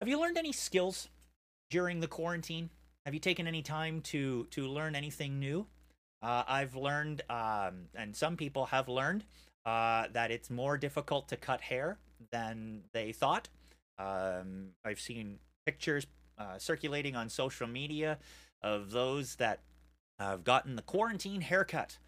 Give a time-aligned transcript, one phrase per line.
[0.00, 1.08] Have you learned any skills
[1.70, 2.68] during the quarantine?
[3.06, 5.66] Have you taken any time to to learn anything new?
[6.22, 9.24] Uh, I've learned, um, and some people have learned,
[9.64, 11.98] uh, that it's more difficult to cut hair
[12.30, 13.48] than they thought.
[13.98, 16.06] Um, I've seen pictures
[16.38, 18.18] uh, circulating on social media
[18.62, 19.60] of those that
[20.18, 21.98] have gotten the quarantine haircut,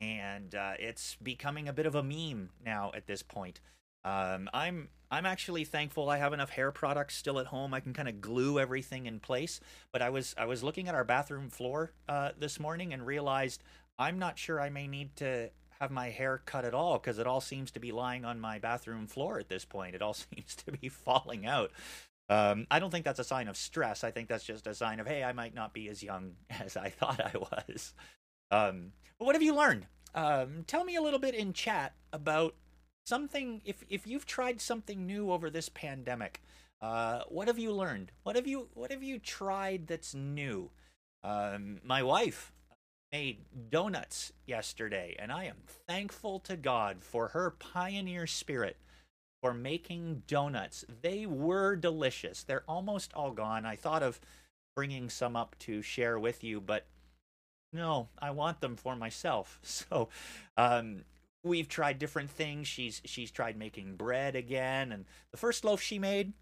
[0.00, 3.60] and uh, it's becoming a bit of a meme now at this point.
[4.08, 7.74] Um, I'm I'm actually thankful I have enough hair products still at home.
[7.74, 9.60] I can kind of glue everything in place.
[9.92, 13.62] But I was I was looking at our bathroom floor uh, this morning and realized
[13.98, 17.26] I'm not sure I may need to have my hair cut at all because it
[17.26, 19.94] all seems to be lying on my bathroom floor at this point.
[19.94, 21.70] It all seems to be falling out.
[22.30, 24.04] Um, I don't think that's a sign of stress.
[24.04, 26.78] I think that's just a sign of hey, I might not be as young as
[26.78, 27.92] I thought I was.
[28.50, 29.86] Um, but what have you learned?
[30.14, 32.54] Um, tell me a little bit in chat about
[33.08, 33.62] something.
[33.64, 36.42] If if you've tried something new over this pandemic,
[36.80, 38.12] uh, what have you learned?
[38.22, 40.70] What have you What have you tried that's new?
[41.24, 42.52] Um, my wife
[43.10, 43.38] made
[43.70, 45.56] donuts yesterday, and I am
[45.86, 48.76] thankful to God for her pioneer spirit
[49.42, 50.84] for making donuts.
[51.02, 52.42] They were delicious.
[52.42, 53.64] They're almost all gone.
[53.64, 54.20] I thought of
[54.76, 56.86] bringing some up to share with you, but
[57.72, 59.58] no, I want them for myself.
[59.88, 60.08] So,
[60.56, 61.04] um,
[61.44, 62.68] we've tried different things.
[62.68, 66.32] She's she's tried making bread again, and the first loaf she made,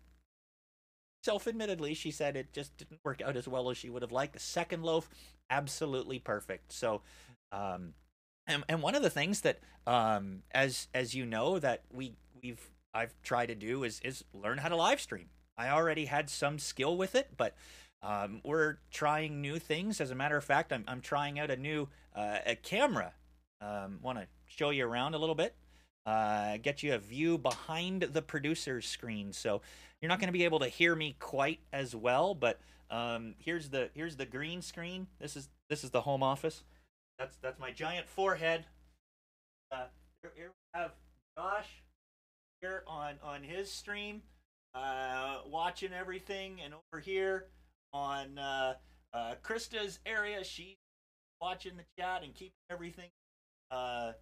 [1.25, 4.35] self-admittedly, she said it just didn't work out as well as she would have liked.
[4.35, 5.09] The second loaf,
[5.51, 6.73] absolutely perfect.
[6.73, 7.03] So,
[7.53, 7.95] um,
[8.47, 12.71] and and one of the things that, um, as as you know, that we we've
[12.95, 15.29] I've tried to do is is learn how to live stream.
[15.59, 17.55] I already had some skill with it, but
[18.03, 20.01] um, we're trying new things.
[20.01, 23.13] As a matter of fact, I'm I'm trying out a new uh, a camera.
[23.61, 25.55] Um, Want to show you around a little bit,
[26.05, 29.33] uh, get you a view behind the producer's screen.
[29.33, 29.61] So
[30.01, 33.69] you're not going to be able to hear me quite as well, but um, here's
[33.69, 35.09] the here's the green screen.
[35.21, 36.63] This is this is the home office.
[37.19, 38.65] That's that's my giant forehead.
[39.73, 39.87] Uh,
[40.23, 40.93] here, here we have
[41.37, 41.83] Josh
[42.61, 44.23] here on on his stream,
[44.75, 47.47] uh, watching everything, and over here
[47.93, 48.75] on uh,
[49.13, 50.77] uh, Krista's area, she's
[51.41, 53.11] watching the chat and keeping everything
[53.71, 54.13] uh,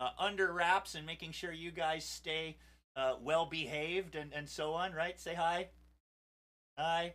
[0.00, 2.56] uh, under wraps and making sure you guys stay
[2.96, 5.20] uh, well behaved and, and so on, right?
[5.20, 5.68] Say hi.
[6.78, 7.14] Hi.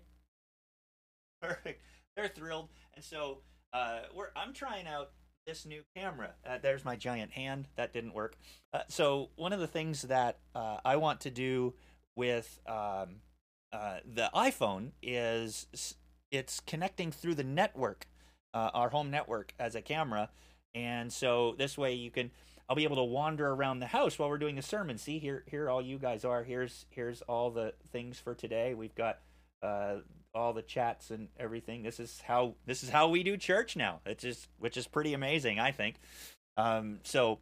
[1.42, 1.84] Perfect.
[2.16, 2.70] They're thrilled.
[2.96, 3.40] And so
[3.74, 5.12] uh, we're I'm trying out
[5.48, 6.32] this new camera.
[6.46, 7.68] Uh, there's my giant hand.
[7.76, 8.38] That didn't work.
[8.74, 11.74] Uh, so one of the things that uh, I want to do
[12.16, 13.22] with um,
[13.72, 15.96] the iPhone is
[16.32, 18.06] it's connecting through the network,
[18.54, 20.30] our home network, as a camera,
[20.76, 22.32] and so this way you can.
[22.72, 24.98] I'll be able to wander around the house while we're doing the sermon.
[24.98, 26.42] See here, here all you guys are.
[26.42, 28.74] Here's here's all the things for today.
[28.74, 29.20] We've got
[29.62, 29.96] uh,
[30.34, 31.84] all the chats and everything.
[31.84, 34.00] This is how this is how we do church now.
[34.06, 35.98] It's just which is pretty amazing, I think.
[36.56, 37.40] Um, so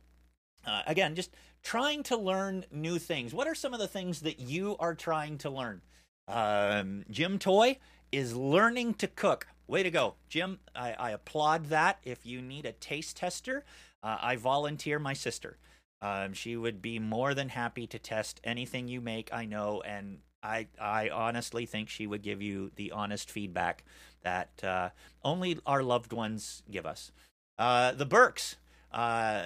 [0.65, 3.31] uh, again, just trying to learn new things.
[3.31, 5.83] What are some of the things that you are trying to learn?
[6.27, 7.77] Um, Jim Toy
[8.11, 9.45] is learning to cook.
[9.67, 10.57] Way to go, Jim!
[10.75, 11.99] I, I applaud that.
[12.03, 13.63] If you need a taste tester,
[14.03, 15.57] uh, I volunteer my sister.
[16.01, 19.33] Um, she would be more than happy to test anything you make.
[19.33, 23.83] I know, and I I honestly think she would give you the honest feedback
[24.23, 24.89] that uh,
[25.23, 27.11] only our loved ones give us.
[27.57, 28.55] Uh, the Burks,
[28.93, 29.43] uh,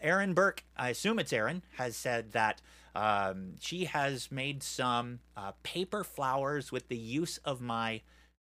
[0.00, 2.62] Aaron Burke, I assume it's Aaron, has said that
[2.94, 8.02] um, she has made some uh, paper flowers with the use of my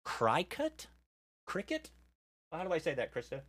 [0.06, 0.88] Cricut,
[1.46, 1.92] cricket.
[2.52, 3.42] How do I say that, Krista?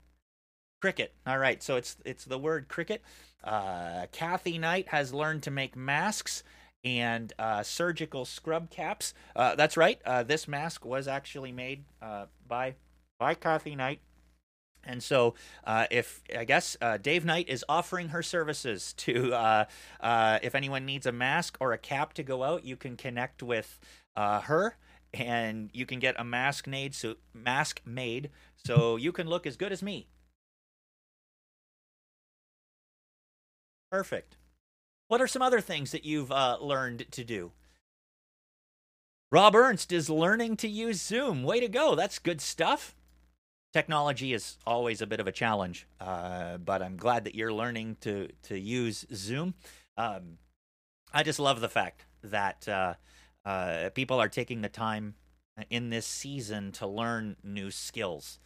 [0.81, 1.13] Cricket.
[1.27, 3.03] All right, so it's it's the word cricket.
[3.43, 6.45] Uh, Kathy Knight has learned to make masks
[6.85, 9.13] and uh, surgical scrub caps.
[9.35, 10.01] Uh, that's right.
[10.05, 12.77] Uh, this mask was actually made uh, by
[13.19, 14.01] by Kathy Knight.
[14.85, 15.35] And so,
[15.65, 19.67] uh, if I guess Dave Knight is offering her services to,
[20.43, 23.81] if anyone needs a mask or a cap to go out, you can connect with
[24.17, 24.77] her,
[25.13, 26.95] and you can get a mask made.
[26.95, 30.07] So mask made, so you can look as good as me.
[33.91, 34.37] Perfect.
[35.09, 37.53] What are some other things that you've uh, learned to do?
[39.31, 41.43] Rob Ernst is learning to use Zoom.
[41.43, 41.95] Way to go.
[41.95, 42.95] That's good stuff.
[43.73, 47.99] Technology is always a bit of a challenge, uh, but I'm glad that you're learning
[48.01, 49.55] to, to use Zoom.
[49.99, 50.39] Um,
[51.13, 52.95] I just love the fact that uh,
[53.45, 55.15] uh, people are taking the time
[55.69, 58.39] in this season to learn new skills.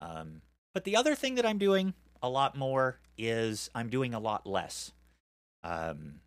[0.00, 0.40] Um,
[0.72, 4.46] but the other thing that I'm doing a lot more is I'm doing a lot
[4.46, 4.92] less.
[5.62, 6.20] Um,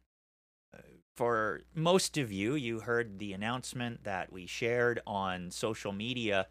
[1.15, 6.47] for most of you, you heard the announcement that we shared on social media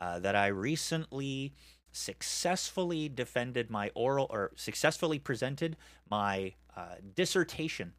[0.00, 1.52] uh, that I recently
[1.90, 5.76] successfully defended my oral or successfully presented
[6.10, 7.92] my uh, dissertation.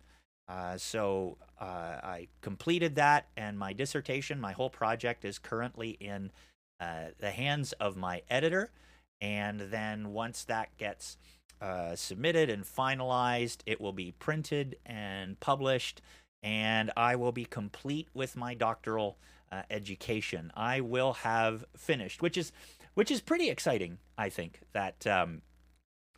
[0.47, 6.31] Uh, so uh, I completed that, and my dissertation, my whole project, is currently in
[6.79, 8.71] uh, the hands of my editor.
[9.21, 11.17] And then once that gets
[11.61, 16.01] uh, submitted and finalized, it will be printed and published,
[16.43, 19.17] and I will be complete with my doctoral
[19.51, 20.51] uh, education.
[20.55, 22.51] I will have finished, which is
[22.93, 23.97] which is pretty exciting.
[24.17, 25.41] I think that um,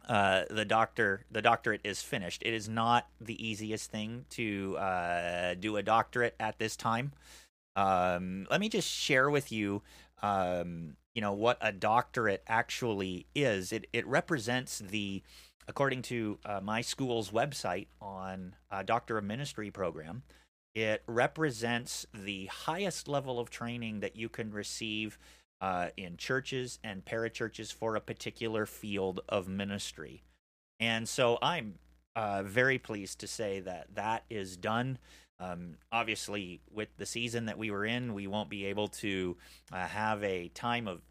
[0.07, 2.41] uh, the doctor the doctorate is finished.
[2.43, 7.11] It is not the easiest thing to uh, do a doctorate at this time.
[7.75, 9.83] Um, let me just share with you,
[10.23, 13.71] um, you know, what a doctorate actually is.
[13.71, 15.23] It it represents the,
[15.67, 20.21] according to uh, my school's website on uh, Doctor of Ministry program,
[20.75, 25.17] it represents the highest level of training that you can receive
[25.59, 30.21] uh, in churches and parachurches for a particular field of ministry.
[30.79, 31.79] And so I'm
[32.15, 34.99] uh, very pleased to say that that is done.
[35.39, 39.37] Um, obviously, with the season that we were in, we won't be able to
[39.71, 41.01] uh, have a time of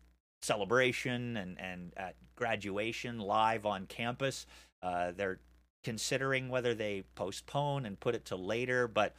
[0.43, 4.47] celebration and, and at graduation live on campus.
[4.83, 5.41] Uh, they're
[5.85, 9.15] considering whether they postpone and put it to later, but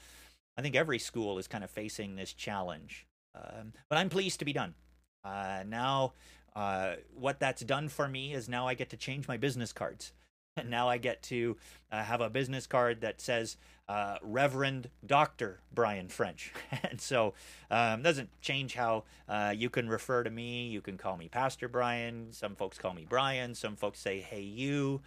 [0.57, 3.07] I think every school is kind of facing this challenge.
[3.35, 4.73] Um, but I'm pleased to be done.
[5.23, 6.13] Uh, now,
[6.55, 10.11] uh, what that's done for me is now I get to change my business cards.
[10.57, 11.57] And now I get to
[11.91, 13.57] uh, have a business card that says
[13.87, 17.33] uh, Reverend Doctor Brian French, and so
[17.71, 20.67] um, doesn't change how uh, you can refer to me.
[20.67, 22.27] You can call me Pastor Brian.
[22.31, 23.55] Some folks call me Brian.
[23.55, 25.01] Some folks say Hey you.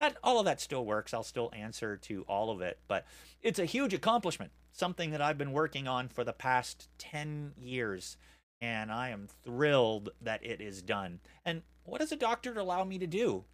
[0.00, 1.14] And all of that still works.
[1.14, 3.06] I'll still answer to all of it, but
[3.42, 4.50] it's a huge accomplishment.
[4.72, 8.16] Something that I've been working on for the past ten years
[8.60, 11.20] and I am thrilled that it is done.
[11.44, 13.44] And what does a doctor allow me to do?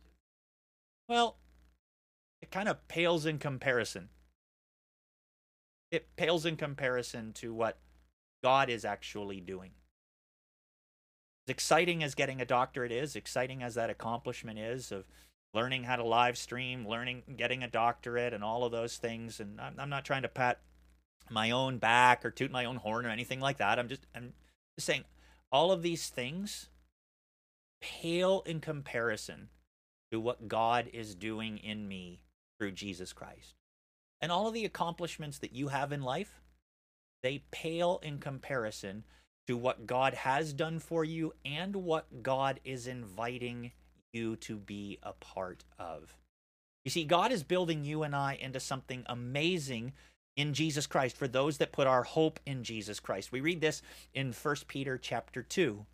[1.11, 1.39] Well,
[2.41, 4.11] it kind of pales in comparison.
[5.91, 7.79] It pales in comparison to what
[8.45, 9.73] God is actually doing.
[11.49, 15.05] As exciting as getting a doctorate is, exciting as that accomplishment is of
[15.53, 19.41] learning how to live stream, learning, getting a doctorate, and all of those things.
[19.41, 20.61] And I'm, I'm not trying to pat
[21.29, 23.81] my own back or toot my own horn or anything like that.
[23.81, 24.33] I'm just, I'm
[24.79, 25.03] saying
[25.51, 26.69] all of these things
[27.81, 29.49] pale in comparison
[30.11, 32.21] to what God is doing in me
[32.59, 33.55] through Jesus Christ.
[34.21, 36.41] And all of the accomplishments that you have in life,
[37.23, 39.05] they pale in comparison
[39.47, 43.73] to what God has done for you and what God is inviting
[44.13, 46.17] you to be a part of.
[46.85, 49.93] You see, God is building you and I into something amazing
[50.37, 53.33] in Jesus Christ for those that put our hope in Jesus Christ.
[53.33, 53.83] We read this
[54.15, 55.85] in 1 Peter chapter 2.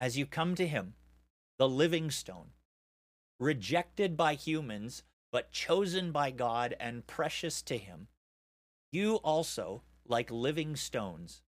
[0.00, 0.94] As you come to him,
[1.58, 2.50] the living stone,
[3.40, 8.08] rejected by humans, but chosen by God and precious to him,
[8.90, 11.42] you also, like living stones,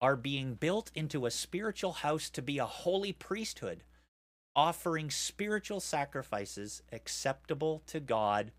[0.00, 3.82] are being built into a spiritual house to be a holy priesthood,
[4.54, 8.52] offering spiritual sacrifices acceptable to God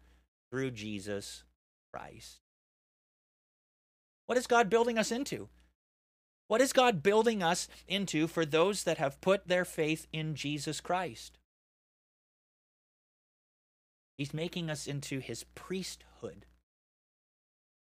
[0.52, 1.44] through Jesus
[1.92, 2.42] Christ.
[4.26, 5.50] What is God building us into?
[6.50, 10.82] What is God building us into for those that have put their faith in Jesus
[10.82, 11.38] Christ?
[14.18, 16.48] He's making us into his priesthood.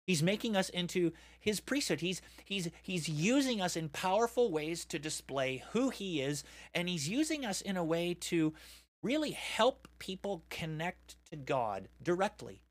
[0.05, 2.01] He's making us into his priesthood.
[2.01, 7.09] He's, he's, he's using us in powerful ways to display who he is, and he's
[7.09, 8.53] using us in a way to
[9.01, 12.61] really help people connect to God directly.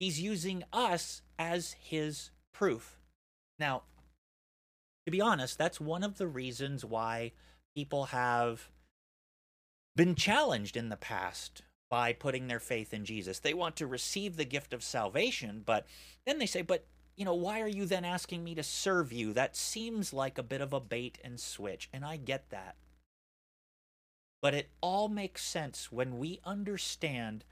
[0.00, 2.98] He's using us as his proof.
[3.60, 3.82] Now,
[5.08, 7.32] to be honest, that's one of the reasons why
[7.74, 8.68] people have
[9.96, 13.38] been challenged in the past by putting their faith in Jesus.
[13.38, 15.86] They want to receive the gift of salvation, but
[16.26, 16.84] then they say, but
[17.16, 19.32] you know, why are you then asking me to serve you?
[19.32, 22.76] That seems like a bit of a bait and switch, and I get that.
[24.42, 27.46] But it all makes sense when we understand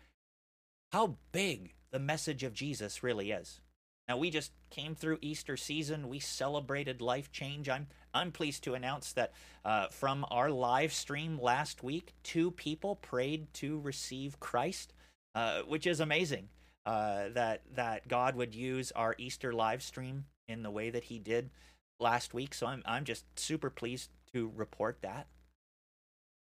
[0.92, 3.62] how big the message of Jesus really is.
[4.08, 6.08] Now we just came through Easter season.
[6.08, 7.68] We celebrated life change.
[7.68, 9.32] I'm I'm pleased to announce that
[9.64, 14.94] uh, from our live stream last week, two people prayed to receive Christ,
[15.34, 16.48] uh, which is amazing.
[16.84, 21.18] Uh, that that God would use our Easter live stream in the way that He
[21.18, 21.50] did
[21.98, 22.54] last week.
[22.54, 25.26] So I'm I'm just super pleased to report that.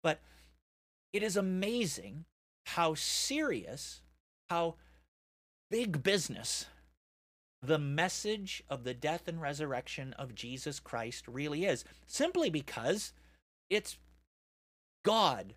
[0.04, 0.20] But
[1.12, 2.26] it is amazing
[2.66, 4.02] how serious,
[4.50, 4.76] how
[5.68, 6.66] big business
[7.66, 13.12] the message of the death and resurrection of Jesus Christ really is, simply because
[13.70, 13.98] it's
[15.04, 15.54] God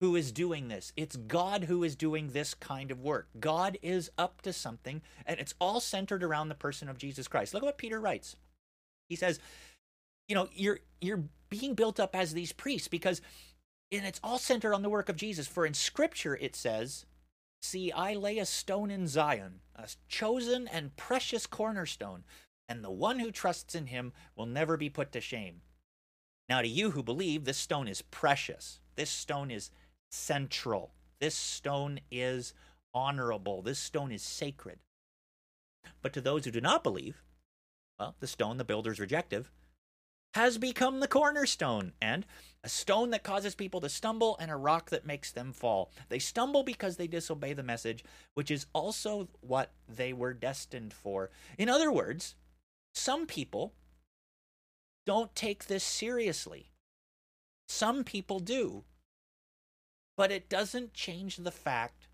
[0.00, 0.92] who is doing this.
[0.96, 3.28] It's God who is doing this kind of work.
[3.38, 7.54] God is up to something, and it's all centered around the person of Jesus Christ.
[7.54, 8.36] Look at what Peter writes.
[9.08, 9.38] He says,
[10.28, 13.20] you know, you're you're being built up as these priests because
[13.92, 15.46] and it's all centered on the work of Jesus.
[15.46, 17.06] For in scripture it says,
[17.64, 22.24] See, I lay a stone in Zion, a chosen and precious cornerstone,
[22.68, 25.62] and the one who trusts in him will never be put to shame.
[26.46, 28.80] Now, to you who believe, this stone is precious.
[28.96, 29.70] This stone is
[30.10, 30.92] central.
[31.20, 32.52] This stone is
[32.92, 33.62] honorable.
[33.62, 34.80] This stone is sacred.
[36.02, 37.22] But to those who do not believe,
[37.98, 39.46] well, the stone the builders rejected
[40.34, 42.26] has become the cornerstone and
[42.64, 45.92] a stone that causes people to stumble and a rock that makes them fall.
[46.08, 51.30] They stumble because they disobey the message, which is also what they were destined for.
[51.58, 52.34] In other words,
[52.94, 53.74] some people
[55.06, 56.70] don't take this seriously.
[57.68, 58.84] Some people do.
[60.16, 62.08] But it doesn't change the fact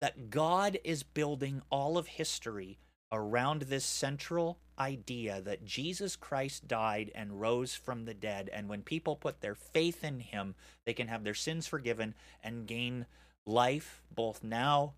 [0.00, 2.78] that God is building all of history
[3.12, 8.50] around this central idea that Jesus Christ died and rose from the dead.
[8.52, 10.54] And when people put their faith in him,
[10.86, 13.06] they can have their sins forgiven and gain
[13.46, 14.94] life both now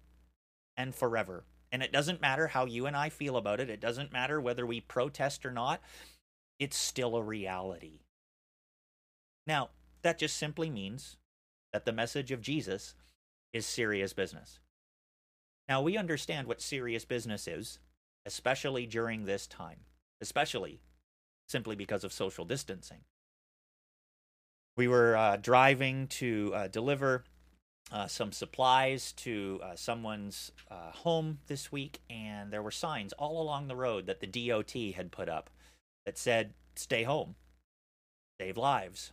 [0.76, 1.44] and forever.
[1.72, 4.64] And it doesn't matter how you and I feel about it, it doesn't matter whether
[4.64, 5.80] we protest or not,
[6.58, 8.00] it's still a reality.
[9.46, 9.70] Now,
[10.02, 11.16] that just simply means
[11.72, 12.94] that the message of Jesus
[13.52, 14.60] is serious business.
[15.68, 17.78] Now, we understand what serious business is
[18.26, 19.78] especially during this time,
[20.20, 20.80] especially
[21.48, 23.00] simply because of social distancing.
[24.76, 27.24] We were uh, driving to uh, deliver
[27.90, 33.42] uh, some supplies to uh, someone's uh, home this week, and there were signs all
[33.42, 35.50] along the road that the DOT had put up
[36.06, 37.34] that said, Stay home,
[38.40, 39.12] save lives.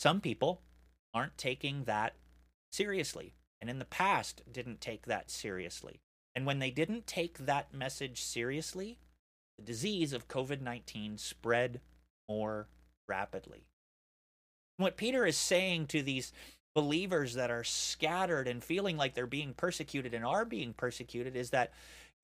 [0.00, 0.62] Some people
[1.14, 2.14] aren't taking that
[2.72, 6.00] seriously, and in the past didn't take that seriously.
[6.34, 8.98] And when they didn't take that message seriously,
[9.58, 11.80] the disease of COVID 19 spread
[12.28, 12.68] more
[13.08, 13.66] rapidly.
[14.76, 16.32] What Peter is saying to these
[16.74, 21.50] believers that are scattered and feeling like they're being persecuted and are being persecuted is
[21.50, 21.72] that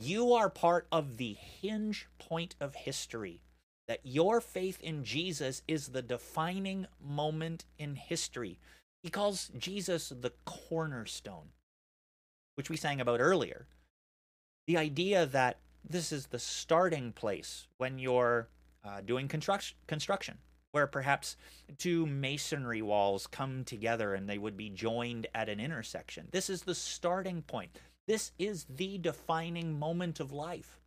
[0.01, 3.41] you are part of the hinge point of history.
[3.87, 8.59] That your faith in Jesus is the defining moment in history.
[9.03, 11.51] He calls Jesus the cornerstone,
[12.55, 13.67] which we sang about earlier
[14.71, 18.47] the idea that this is the starting place when you're
[18.85, 20.39] uh, doing construction, construction,
[20.71, 21.37] where perhaps
[21.77, 26.29] two masonry walls come together and they would be joined at an intersection.
[26.31, 27.81] This is the starting point.
[28.07, 30.79] This is the defining moment of life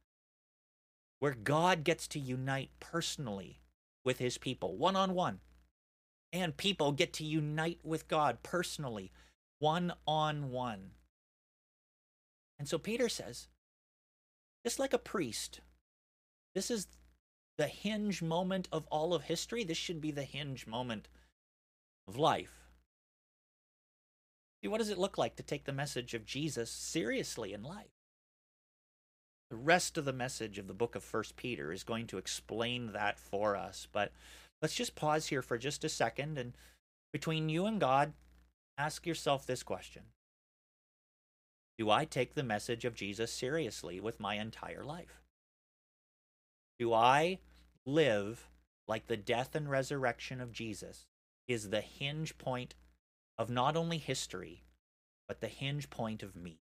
[1.19, 3.59] where God gets to unite personally
[4.05, 5.41] with his people, one on one.
[6.31, 9.11] And people get to unite with God personally,
[9.59, 10.91] one on one.
[12.57, 13.49] And so Peter says,
[14.63, 15.59] just like a priest.
[16.55, 16.87] This is
[17.57, 19.63] the hinge moment of all of history.
[19.63, 21.07] This should be the hinge moment
[22.07, 22.63] of life.
[24.61, 27.91] See, what does it look like to take the message of Jesus seriously in life?
[29.49, 32.93] The rest of the message of the book of First Peter is going to explain
[32.93, 33.87] that for us.
[33.91, 34.11] But
[34.61, 36.53] let's just pause here for just a second and
[37.11, 38.13] between you and God,
[38.77, 40.03] ask yourself this question
[41.77, 45.21] do I take the message of Jesus seriously with my entire life?
[46.79, 47.39] Do I
[47.85, 48.49] live
[48.87, 51.07] like the death and resurrection of Jesus
[51.47, 52.75] is the hinge point
[53.37, 54.63] of not only history,
[55.27, 56.59] but the hinge point of me?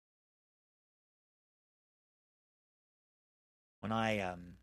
[3.80, 4.54] When I um,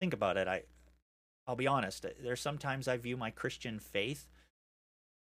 [0.00, 0.62] think about it, I,
[1.46, 4.28] I'll be honest, there's sometimes I view my Christian faith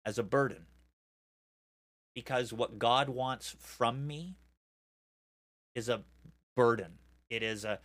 [0.06, 0.68] as a burden
[2.18, 4.38] because what God wants from me
[5.76, 6.02] is a
[6.56, 6.94] burden.
[7.30, 7.78] It is a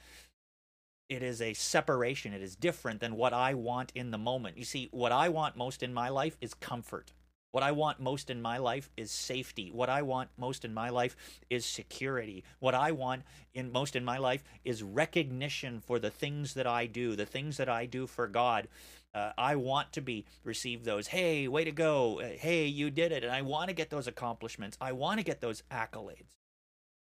[1.10, 2.32] it is a separation.
[2.32, 4.56] It is different than what I want in the moment.
[4.56, 7.12] You see, what I want most in my life is comfort.
[7.52, 9.70] What I want most in my life is safety.
[9.70, 11.16] What I want most in my life
[11.50, 12.44] is security.
[12.60, 16.86] What I want in most in my life is recognition for the things that I
[16.86, 18.68] do, the things that I do for God.
[19.14, 21.08] Uh, I want to be receive those.
[21.08, 22.22] Hey, way to go!
[22.38, 24.78] Hey, you did it, and I want to get those accomplishments.
[24.80, 26.38] I want to get those accolades.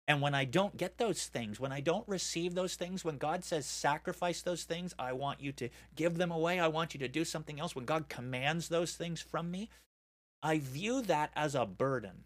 [0.08, 3.44] And when I don't get those things, when I don't receive those things, when God
[3.44, 6.60] says sacrifice those things, I want you to give them away.
[6.60, 7.76] I want you to do something else.
[7.76, 9.70] When God commands those things from me,
[10.42, 12.26] I view that as a burden.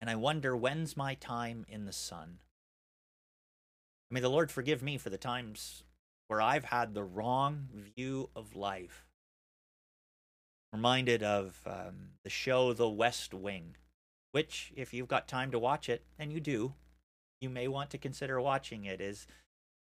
[0.00, 2.38] And I wonder when's my time in the sun?
[4.10, 5.82] May the Lord forgive me for the times
[6.28, 9.06] where I've had the wrong view of life.
[10.72, 13.76] Reminded of um, the show The West Wing,
[14.32, 16.74] which, if you've got time to watch it, and you do,
[17.40, 19.00] you may want to consider watching it.
[19.00, 19.26] Is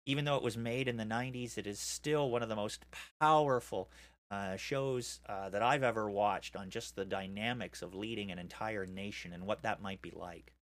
[0.06, 2.84] even though it was made in the 90s, it is still one of the most
[3.20, 3.90] powerful
[4.30, 8.86] uh, shows uh, that I've ever watched on just the dynamics of leading an entire
[8.86, 10.52] nation and what that might be like.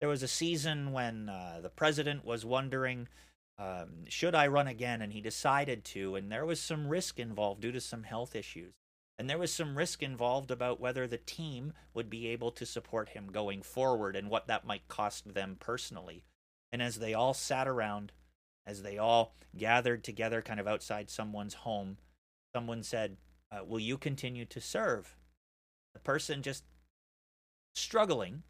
[0.00, 3.08] There was a season when uh, the president was wondering,
[3.58, 5.02] um, should I run again?
[5.02, 8.72] And he decided to, and there was some risk involved due to some health issues.
[9.18, 13.10] And there was some risk involved about whether the team would be able to support
[13.10, 16.24] him going forward and what that might cost them personally.
[16.72, 18.12] And as they all sat around,
[18.66, 21.98] as they all gathered together kind of outside someone's home,
[22.54, 23.16] someone said,
[23.52, 25.16] uh, Will you continue to serve?
[25.94, 26.64] The person just
[27.74, 28.42] struggling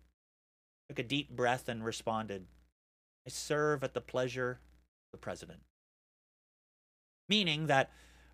[0.89, 2.47] took a deep breath and responded,
[3.27, 5.61] I serve at the pleasure of the president.
[7.29, 7.91] Meaning that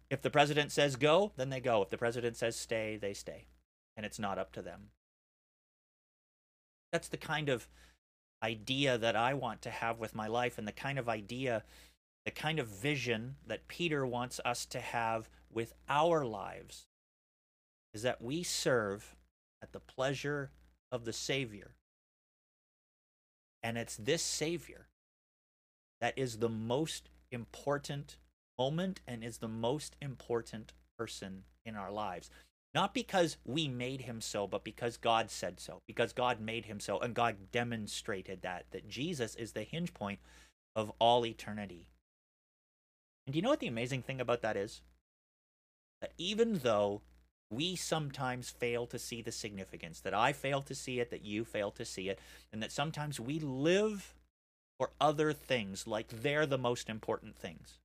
[0.08, 1.82] if the president says go, then they go.
[1.82, 3.46] If the president says stay, they stay.
[3.96, 4.90] And it's not up to them.
[6.92, 7.68] That's the kind of
[8.42, 11.64] idea that I want to have with my life and the kind of idea,
[12.26, 16.87] the kind of vision that Peter wants us to have with our lives
[17.95, 19.16] is that we serve
[19.62, 20.50] at the pleasure
[20.92, 21.71] of the Savior
[23.62, 24.87] and it's this Savior
[26.00, 28.16] that is the most important
[28.56, 32.30] moment and is the most important person in our lives.
[32.75, 36.78] Not because we made him so, but because God said so, because God made him
[36.78, 40.21] so, and God demonstrated that, that Jesus is the hinge point
[40.76, 41.88] of all eternity.
[43.26, 44.83] And do you know what the amazing thing about that is?
[46.00, 47.02] That even though
[47.50, 51.45] we sometimes fail to see the significance, that I fail to see it, that you
[51.45, 52.18] fail to see it,
[52.52, 54.14] and that sometimes we live
[54.78, 57.78] for other things like they're the most important things.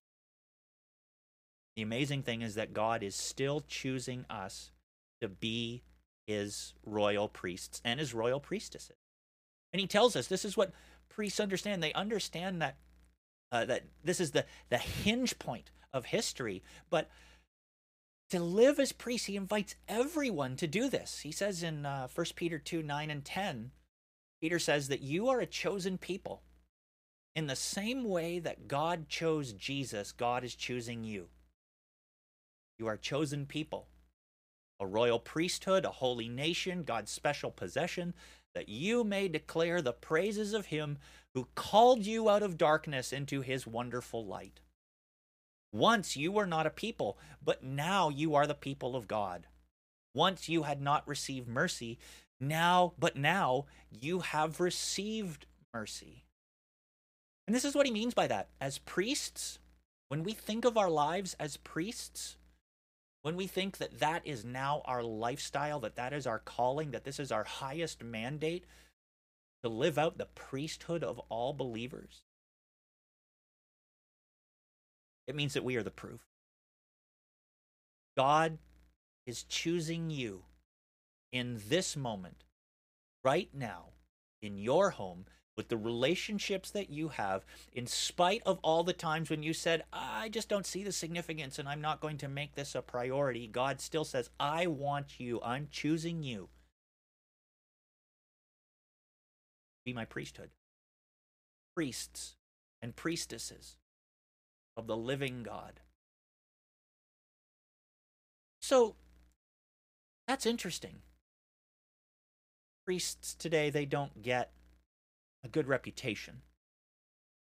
[1.75, 4.71] The amazing thing is that God is still choosing us
[5.21, 5.83] to be
[6.27, 8.97] his royal priests and his royal priestesses.
[9.71, 10.73] And he tells us this is what
[11.07, 11.81] priests understand.
[11.81, 12.75] They understand that
[13.51, 17.09] uh, that this is the the hinge point of history, but
[18.29, 19.27] to live as priests.
[19.27, 21.19] He invites everyone to do this.
[21.19, 23.71] He says in uh, 1 Peter 2 9 and 10,
[24.41, 26.41] Peter says that you are a chosen people.
[27.35, 31.27] In the same way that God chose Jesus, God is choosing you.
[32.77, 33.87] You are chosen people,
[34.79, 38.13] a royal priesthood, a holy nation, God's special possession,
[38.53, 40.97] that you may declare the praises of him
[41.33, 44.59] who called you out of darkness into his wonderful light.
[45.73, 49.47] Once you were not a people, but now you are the people of God.
[50.13, 51.97] Once you had not received mercy,
[52.39, 56.25] now, but now you have received mercy.
[57.47, 58.49] And this is what he means by that.
[58.59, 59.59] As priests,
[60.09, 62.35] when we think of our lives as priests,
[63.23, 67.03] when we think that that is now our lifestyle, that that is our calling, that
[67.03, 68.65] this is our highest mandate
[69.63, 72.23] to live out the priesthood of all believers,
[75.27, 76.21] it means that we are the proof.
[78.17, 78.57] God
[79.27, 80.43] is choosing you
[81.31, 82.43] in this moment,
[83.23, 83.89] right now,
[84.41, 85.25] in your home,
[85.61, 89.83] with the relationships that you have, in spite of all the times when you said,
[89.93, 93.45] I just don't see the significance and I'm not going to make this a priority,
[93.45, 95.39] God still says, I want you.
[95.43, 96.49] I'm choosing you.
[99.85, 100.49] Be my priesthood.
[101.75, 102.37] Priests
[102.81, 103.77] and priestesses
[104.75, 105.79] of the living God.
[108.63, 108.95] So
[110.27, 111.01] that's interesting.
[112.83, 114.53] Priests today, they don't get
[115.43, 116.41] a good reputation.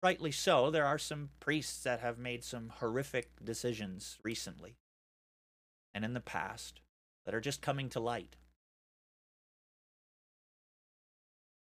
[0.01, 4.75] Rightly so, there are some priests that have made some horrific decisions recently
[5.93, 6.81] and in the past
[7.25, 8.35] that are just coming to light.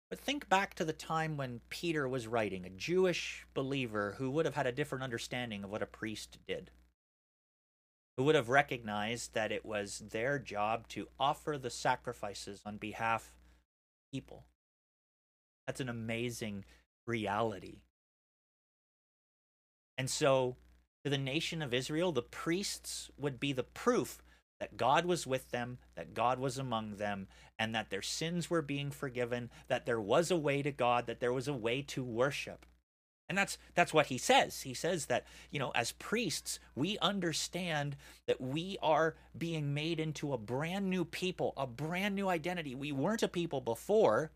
[0.08, 4.44] But think back to the time when Peter was writing, a Jewish believer who would
[4.44, 6.70] have had a different understanding of what a priest did,
[8.16, 13.28] who would have recognized that it was their job to offer the sacrifices on behalf
[13.28, 14.46] of people.
[15.70, 16.64] That's an amazing
[17.06, 17.82] reality.
[19.96, 20.56] And so,
[21.04, 24.20] to the nation of Israel, the priests would be the proof
[24.58, 28.62] that God was with them, that God was among them, and that their sins were
[28.62, 32.02] being forgiven, that there was a way to God, that there was a way to
[32.02, 32.66] worship.
[33.28, 34.62] And that's that's what he says.
[34.62, 37.94] He says that, you know, as priests, we understand
[38.26, 42.74] that we are being made into a brand new people, a brand new identity.
[42.74, 44.32] We weren't a people before.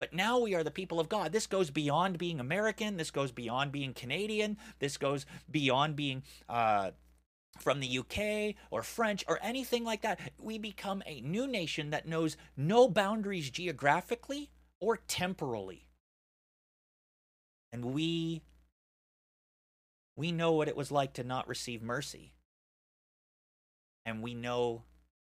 [0.00, 1.30] But now we are the people of God.
[1.30, 2.96] This goes beyond being American.
[2.96, 4.56] This goes beyond being Canadian.
[4.78, 6.92] This goes beyond being uh,
[7.58, 10.18] from the UK or French or anything like that.
[10.38, 15.86] We become a new nation that knows no boundaries geographically or temporally.
[17.72, 18.42] And we
[20.16, 22.32] we know what it was like to not receive mercy.
[24.06, 24.84] And we know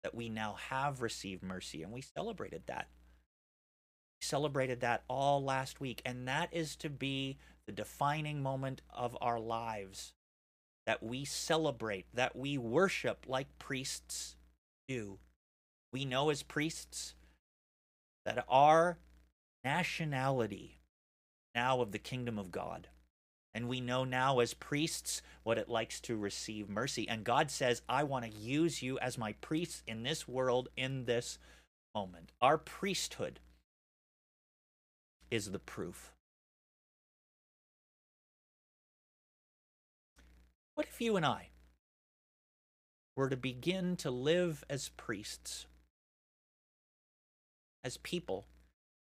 [0.04, 2.88] that we now have received mercy and we celebrated that.
[4.22, 9.40] Celebrated that all last week and that is to be the defining moment of our
[9.40, 10.14] lives
[10.86, 14.36] that we celebrate, that we worship like priests
[14.88, 15.18] do.
[15.92, 17.16] We know as priests
[18.26, 18.98] that our
[19.64, 20.80] nationality
[21.56, 22.88] now of the kingdom of God.
[23.54, 27.08] And we know now as priests what it likes to receive mercy.
[27.08, 31.06] And God says, I want to use you as my priests in this world in
[31.06, 31.40] this
[31.96, 32.34] moment.
[32.42, 33.40] Our priesthood
[35.32, 36.14] is the proof.
[40.76, 41.50] What if you and I
[43.16, 45.68] were to begin to live as priests,
[47.84, 48.46] as people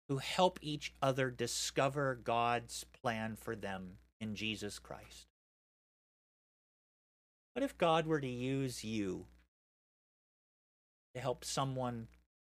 [0.09, 5.27] who help each other discover God's plan for them in Jesus Christ?
[7.53, 9.27] What if God were to use you
[11.14, 12.09] to help someone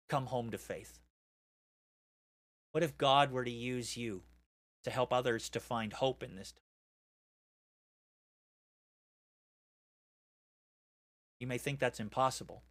[0.09, 0.99] come home to faith?
[2.71, 4.23] What if God were to use you
[4.83, 6.61] to help others to find hope in this time?
[11.39, 12.63] You may think that's impossible.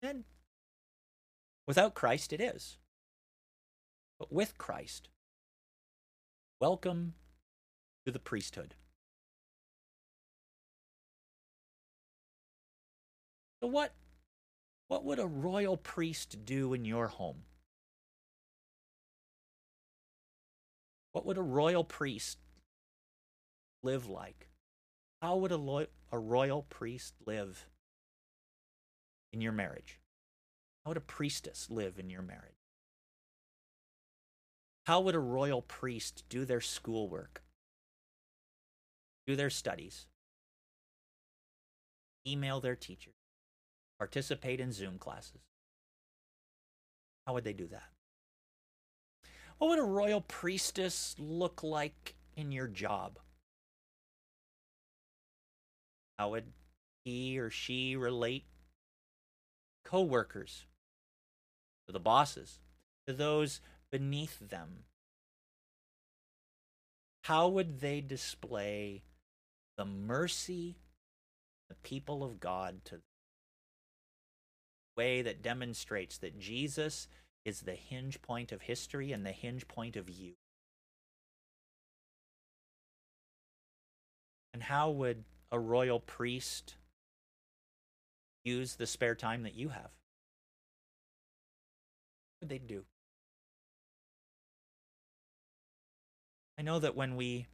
[0.00, 0.24] And
[1.66, 2.78] without Christ, it is.
[4.18, 5.08] But with Christ,
[6.60, 7.14] welcome
[8.06, 8.76] to the priesthood.
[13.60, 13.94] So, what,
[14.88, 17.42] what would a royal priest do in your home?
[21.14, 22.38] What would a royal priest
[23.84, 24.48] live like?
[25.22, 27.68] How would a, lo- a royal priest live
[29.32, 30.00] in your marriage?
[30.84, 32.66] How would a priestess live in your marriage?
[34.86, 37.44] How would a royal priest do their schoolwork,
[39.24, 40.08] do their studies,
[42.26, 43.14] email their teachers,
[44.00, 45.42] participate in Zoom classes?
[47.24, 47.93] How would they do that?
[49.64, 53.18] What would a royal priestess look like in your job?
[56.18, 56.52] How would
[57.06, 58.44] he or she relate
[59.86, 60.66] co-workers,
[61.86, 62.60] to the bosses,
[63.06, 64.84] to those beneath them?
[67.22, 69.02] How would they display
[69.78, 70.76] the mercy
[71.70, 73.02] the people of God to the
[74.94, 77.08] way that demonstrates that Jesus
[77.44, 80.32] is the hinge point of history and the hinge point of you?
[84.52, 86.76] And how would a royal priest
[88.44, 89.90] use the spare time that you have?
[92.38, 92.84] What would they do?
[96.58, 97.46] I know that when we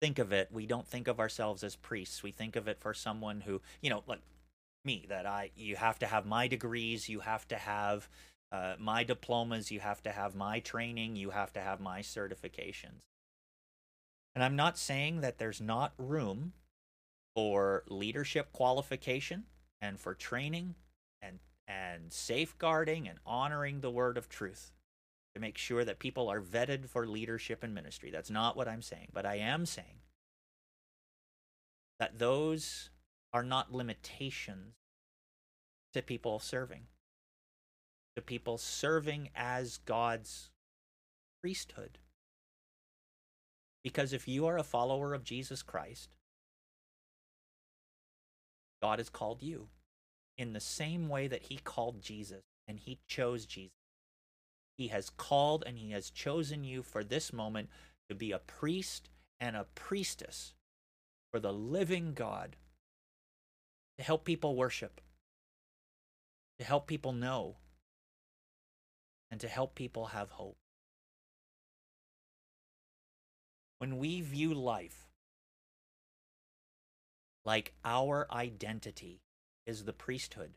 [0.00, 2.22] think of it, we don't think of ourselves as priests.
[2.22, 4.20] We think of it for someone who, you know, like
[4.84, 8.08] me, that I, you have to have my degrees, you have to have
[8.50, 13.02] uh, my diplomas, you have to have my training, you have to have my certifications.
[14.34, 16.52] And I'm not saying that there's not room
[17.34, 19.44] for leadership qualification
[19.80, 20.74] and for training
[21.20, 24.72] and and safeguarding and honoring the word of truth
[25.34, 28.10] to make sure that people are vetted for leadership and ministry.
[28.10, 30.00] That's not what I'm saying, but I am saying
[31.98, 32.90] that those
[33.32, 34.74] are not limitations
[35.92, 36.86] to people serving,
[38.18, 40.50] to people serving as God's
[41.40, 41.98] priesthood.
[43.84, 46.08] Because if you are a follower of Jesus Christ,
[48.82, 49.68] God has called you
[50.36, 53.70] in the same way that He called Jesus and He chose Jesus.
[54.76, 57.68] He has called and He has chosen you for this moment
[58.08, 60.54] to be a priest and a priestess
[61.30, 62.56] for the living God,
[63.96, 65.00] to help people worship,
[66.58, 67.58] to help people know,
[69.30, 70.56] and to help people have hope.
[73.78, 75.08] When we view life
[77.48, 79.22] like our identity
[79.64, 80.50] is the priesthood.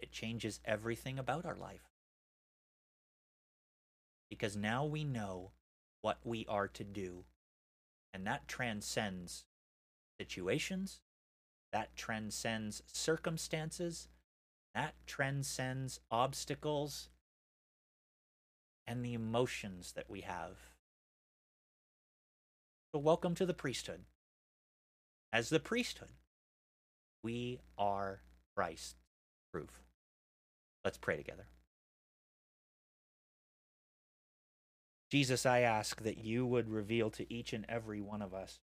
[0.00, 1.88] It changes everything about our life.
[4.28, 5.52] Because now we know
[6.00, 7.26] what we are to do.
[8.12, 9.44] And that transcends
[10.18, 11.00] situations,
[11.72, 14.08] that transcends circumstances,
[14.74, 17.08] that transcends obstacles.
[18.86, 20.56] And the emotions that we have.
[22.92, 24.00] So, welcome to the priesthood.
[25.32, 26.10] As the priesthood,
[27.22, 28.20] we are
[28.54, 28.96] Christ
[29.52, 29.82] proof.
[30.84, 31.46] Let's pray together.
[35.10, 38.60] Jesus, I ask that you would reveal to each and every one of us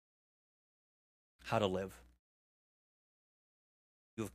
[1.45, 2.03] how to live.
[4.17, 4.33] You've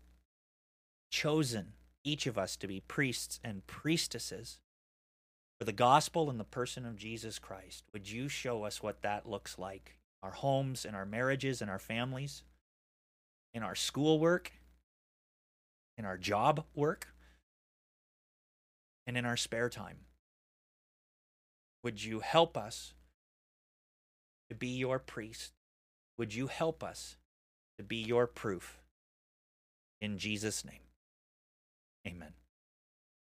[1.12, 4.60] chosen each of us to be priests and priestesses
[5.60, 7.84] for the gospel and the person of Jesus Christ.
[7.92, 9.98] Would you show us what that looks like?
[10.24, 12.44] Our homes, and our marriages, and our families,
[13.54, 14.54] in our schoolwork,
[15.98, 17.08] in our job work,
[19.06, 19.98] and in our spare time.
[21.84, 22.94] Would you help us
[24.50, 25.54] to be your priest?
[26.18, 27.18] Would you help us
[27.78, 28.82] to be your proof?
[30.02, 30.82] In Jesus' name,
[32.06, 32.34] amen.